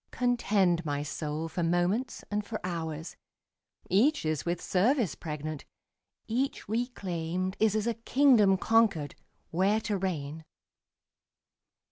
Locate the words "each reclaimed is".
6.27-7.75